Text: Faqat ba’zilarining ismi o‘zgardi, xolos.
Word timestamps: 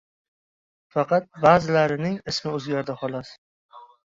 Faqat 0.95 1.27
ba’zilarining 1.45 2.17
ismi 2.33 2.55
o‘zgardi, 2.61 2.99
xolos. 3.03 3.35